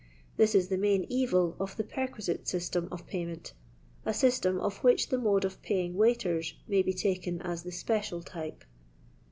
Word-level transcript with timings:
This 0.35 0.55
is 0.55 0.69
the 0.69 0.79
main 0.79 1.05
evil 1.09 1.55
of 1.59 1.77
the" 1.77 1.83
perquisite 1.95 2.47
system 2.47 2.87
of 2.91 3.05
payment* 3.05 3.53
(a 4.03 4.15
system 4.15 4.59
of 4.59 4.83
which 4.83 5.09
the 5.09 5.19
mode 5.19 5.45
of 5.45 5.61
paying 5.61 5.93
waiters 5.95 6.55
may 6.67 6.81
be 6.81 6.91
taken 6.95 7.39
as 7.43 7.61
the 7.61 7.71
special 7.71 8.23
type). 8.23 8.63